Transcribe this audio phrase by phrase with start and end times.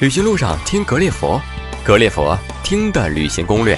[0.00, 1.38] 旅行路上听格列佛，
[1.84, 3.76] 格列佛听的旅行攻略。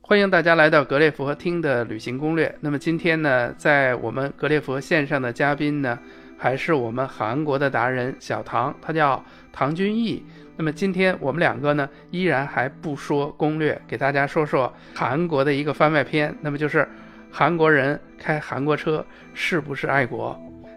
[0.00, 2.56] 欢迎大家来到格列佛听的旅行攻略。
[2.62, 5.98] 那么今天呢，在我们格列佛线上的嘉宾呢，
[6.38, 9.22] 还是我们韩国的达人小唐，他叫
[9.52, 10.24] 唐君毅。
[10.56, 16.34] 那么今天我们两个呢，依然还不说攻略，给大家说说韩国的一个番外篇。
[16.40, 16.88] 那么就是
[17.30, 20.34] 韩国人开韩国车是不是爱国？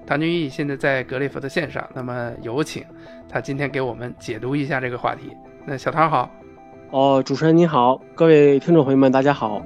[0.10, 2.84] 唐君毅现在在格列佛的线上，那么有请
[3.30, 5.38] 他今天给我们解读一下这个话题。
[5.68, 6.28] 那小唐好，
[6.90, 9.62] 哦，主持人你好，各位听众朋友们大家好。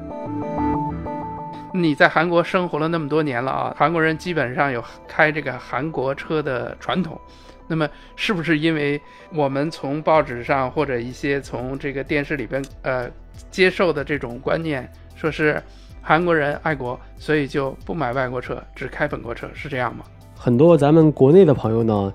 [1.73, 7.17] 你在韩国生活了那么多年了啊，韩国人基本上有开这个韩国车的传统。
[7.65, 8.99] 那么是不是因为
[9.33, 13.09] 我们从报纸上或者一些从这个电视里边呃
[13.49, 15.63] 接受的这种观念，说是
[16.01, 20.03] 韩国人爱国，所以就不买外国车，只开本国车，是这样吗？
[20.43, 22.13] 很多咱们国内的朋友呢，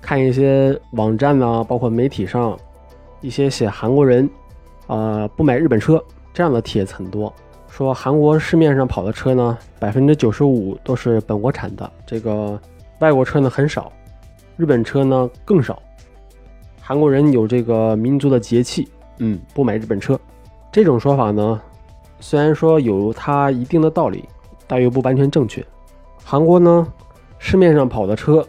[0.00, 2.58] 看一些网站呢，包括媒体上
[3.20, 4.28] 一些写韩国人
[4.88, 6.02] 啊不买日本车
[6.32, 7.32] 这样的帖子很多，
[7.68, 12.60] 说韩国市面上跑的车呢，百分之九十五都是本国产的，这个
[12.98, 13.92] 外国车呢很少，
[14.56, 15.80] 日本车呢更少。
[16.80, 20.18] 韩国人有这个民族的节气，嗯，不买日本车，
[20.72, 21.62] 这种说法呢，
[22.18, 24.28] 虽然说有它一定的道理，
[24.66, 25.64] 但又不完全正确。
[26.24, 26.92] 韩国呢？
[27.46, 28.42] 市面上跑的车，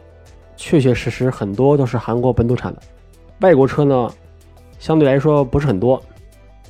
[0.56, 2.82] 确确实实很多都是韩国本土产的。
[3.42, 4.10] 外国车呢，
[4.80, 6.02] 相对来说不是很多，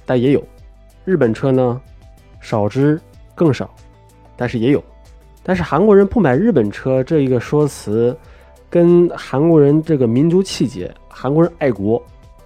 [0.07, 0.43] 但也有。
[1.05, 1.79] 日本车呢，
[2.41, 2.99] 少之
[3.35, 3.69] 更少，
[4.35, 4.83] 但是也有。
[5.43, 8.17] 但是韩国人不买日本车这一个说辞，
[8.71, 12.01] 跟韩国人这个民族气节、韩国人爱国，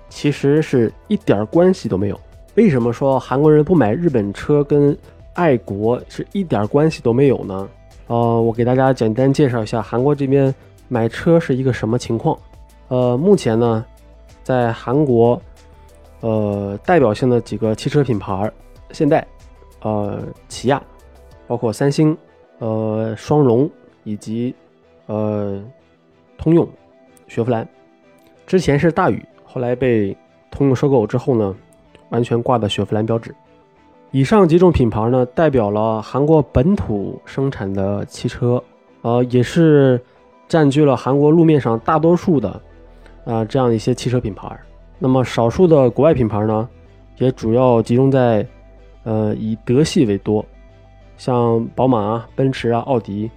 [0.09, 2.19] 其实是一点关系都没有。
[2.55, 4.95] 为什么说韩国人不买日本车跟
[5.36, 7.66] 爱国是一点关系都没有呢？
[8.09, 10.53] 呃，我给大家简单介绍一下韩国这边
[10.88, 12.35] 买车是一个什么情况。
[12.88, 13.85] 呃，目前呢，
[14.41, 15.39] 在韩国，
[16.21, 18.52] 呃，代表性的几个汽车品牌，
[18.91, 19.25] 现代、
[19.83, 20.81] 呃，起亚，
[21.45, 22.17] 包括三星、
[22.58, 23.70] 呃，双龙
[24.03, 24.55] 以及
[25.05, 25.64] 呃，
[26.36, 26.67] 通用、
[27.27, 27.67] 雪佛兰，
[28.47, 30.17] 之前是大宇，后来被
[30.49, 31.55] 通用收购之后呢，
[32.09, 33.36] 完全挂的雪佛兰标志。
[34.11, 38.61] 以上几种品牌呢，代表了韩国本土生产的汽车，
[39.03, 40.02] 呃，也是
[40.47, 42.59] 占据了韩国路面上大多数的
[43.23, 44.49] 啊这样一些汽车品牌。
[44.97, 46.67] 那么少数的国外品牌呢，
[47.20, 48.43] 也主要集中在
[49.03, 50.43] 呃以德系为多，
[51.15, 53.30] 像宝马、奔驰啊、奥迪。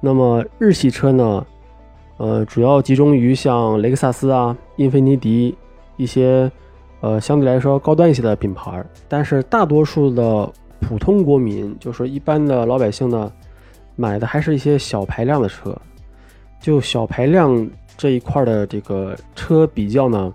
[0.00, 1.46] 那么日系车呢，
[2.16, 5.54] 呃，主要集中于像雷克萨斯啊、英菲尼迪
[5.98, 6.50] 一些。
[7.04, 10.50] 呃，相对来说高端一些的品牌，但是大多数的
[10.80, 13.30] 普通国民，就是一般的老百姓呢，
[13.94, 15.76] 买的还是一些小排量的车。
[16.60, 20.32] 就小排量这一块的这个车比较呢，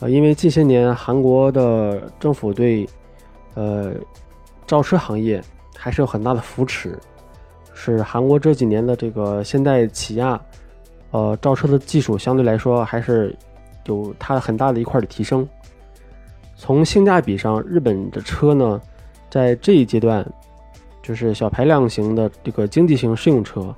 [0.00, 2.86] 呃，因为近些年韩国的政府对
[3.54, 3.94] 呃
[4.66, 5.42] 造车行业
[5.74, 6.98] 还是有很大的扶持，
[7.72, 10.38] 是韩国这几年的这个现代起亚
[11.10, 13.34] 呃造车的技术相对来说还是。
[13.86, 15.46] 有它很大的一块的提升。
[16.56, 18.80] 从性价比上，日本的车呢，
[19.30, 20.26] 在这一阶段，
[21.02, 23.74] 就是小排量型的这个经济型适用车，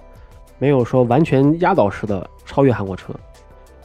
[0.58, 3.12] 没有说完全压倒式的超越韩国车。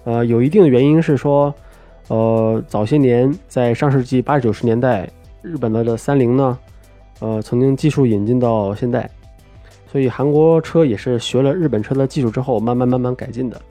[0.04, 1.54] 呃，有一定的原因是说，
[2.08, 5.10] 呃，早些年在上世纪八九十年代，
[5.42, 6.58] 日本的的三菱呢，
[7.20, 9.10] 呃，曾经技术引进到现代，
[9.92, 13.62] 所以韩国车也是学了日本车的技术之后，慢慢慢慢改进的。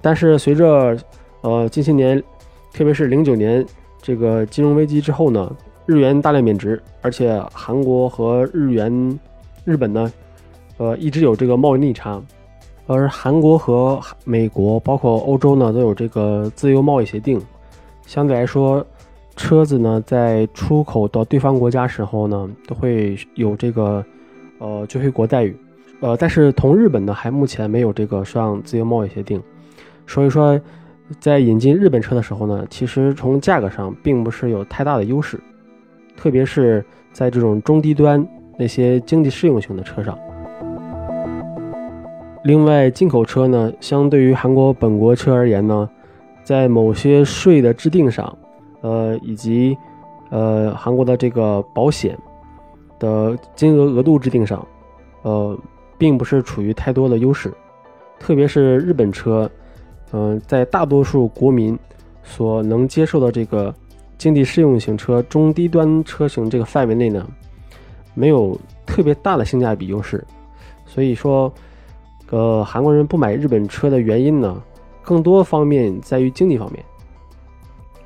[0.00, 0.96] 但是随着，
[1.42, 2.22] 呃，近些年，
[2.72, 3.64] 特别是零九年
[4.04, 5.50] 这个金融危机之后呢，
[5.86, 9.18] 日元大量贬值，而且韩国和日元、
[9.64, 10.12] 日本呢，
[10.76, 12.20] 呃，一直有这个贸易逆差，
[12.86, 17.40] 而韩国和美国包括欧洲呢，都有这个自由贸易协定，
[18.04, 18.86] 相对来说，
[19.36, 24.04] 车子呢在出口到对方国家时候呢，都会有这个，
[24.58, 25.56] 呃，最惠国待遇，
[26.00, 29.42] 呃，但是同日本呢，还目前没有这个上自由贸易协定。
[30.06, 30.60] 所以说，
[31.20, 35.38] 在引进日本车的时候呢，其实从价格上并不是有太大的优势，
[36.16, 38.26] 特别是在这种中低端
[38.58, 40.18] 那些经济适用型的车上。
[42.44, 45.88] 另外，进口车呢，相对于韩国本国车而言呢，
[46.42, 48.36] 在某些税的制定上，
[48.80, 49.76] 呃，以及
[50.30, 52.18] 呃韩国的这个保险
[52.98, 54.66] 的金额额度制定上，
[55.22, 55.58] 呃，
[55.98, 57.52] 并不是处于太多的优势，
[58.18, 59.50] 特别是日本车。
[60.16, 61.76] 嗯，在大多数国民
[62.22, 63.74] 所能接受的这个
[64.16, 67.26] 经济适用型车中低端车型这个范围内呢，
[68.14, 68.56] 没有
[68.86, 70.24] 特别大的性价比优势，
[70.86, 71.52] 所以说，
[72.30, 74.62] 呃，韩国人不买日本车的原因呢，
[75.02, 76.84] 更多方面在于经济方面。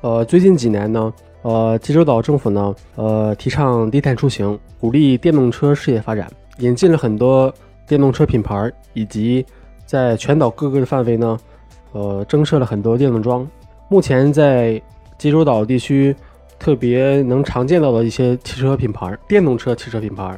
[0.01, 1.13] 呃，最近几年呢，
[1.43, 6.27] 呃，济州岛政府呢，呃，提倡低碳出行，鼓励电动车事业发展，
[6.57, 7.53] 引进了很多
[7.87, 9.45] 电动车品牌，以及
[9.85, 11.37] 在全岛各个的范围呢，
[11.91, 13.47] 呃，增设了很多电动桩。
[13.87, 14.81] 目前在
[15.17, 16.15] 济州岛地区
[16.57, 20.37] 特别能常见到的一些汽车品牌，电动车汽车品牌，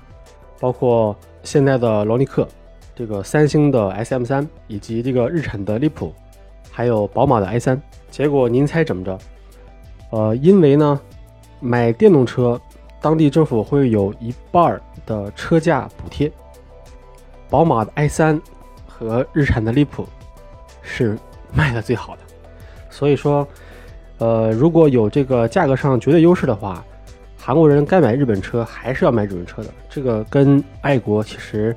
[0.59, 2.47] 包括现在的罗尼克。
[2.93, 6.13] 这个三星的 S M 三，以及这个日产的利普，
[6.69, 7.81] 还有宝马的 i 三，
[8.11, 9.17] 结果您猜怎么着？
[10.11, 10.99] 呃，因为呢，
[11.59, 12.59] 买电动车，
[12.99, 16.31] 当地政府会有一半的车价补贴。
[17.49, 18.39] 宝马的 i 三
[18.85, 20.05] 和日产的利普
[20.83, 21.17] 是
[21.53, 22.21] 卖的最好的，
[22.89, 23.47] 所以说，
[24.17, 26.83] 呃，如果有这个价格上绝对优势的话，
[27.37, 29.69] 韩国人该买日本车还是要买日本车的。
[29.89, 31.75] 这个跟爱国其实。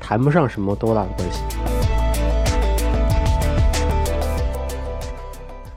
[0.00, 1.73] 谈不上什么多大的关系。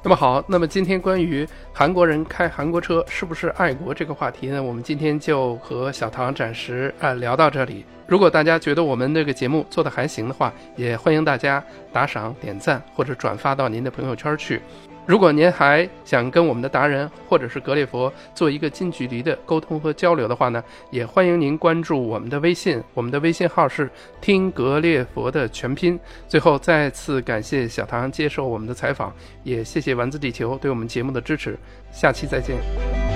[0.07, 4.63] 那么好，那么今天关于韩国人开韩国车是不是爱国这个话题呢？
[4.63, 7.83] 我们今天就和小唐暂时啊聊到这里。
[8.07, 11.61] 如果大家觉得我们这个节目做的还行的话，也欢迎大家
[11.91, 14.61] 打赏、点赞或者转发到您的朋友圈去。
[15.07, 20.61] 如果您还想跟我们的达人或者是格列佛做一个近距离的沟通和交流的话呢，
[20.91, 23.89] 也欢迎您关注我们的微信，我们的微信号是
[24.19, 25.97] 听格列佛的全拼。
[26.27, 29.13] 最后再次感谢小唐接受我们的采访，
[29.43, 31.57] 也谢谢丸子地球对我们节目的支持。
[31.89, 33.06] 下期再见。